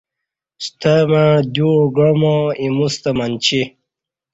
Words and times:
ستمع 0.65 1.27
دیو 1.53 1.71
ا 1.83 1.91
گعاماں 1.95 2.43
ایموستہ 2.61 3.11
منچی 3.17 3.61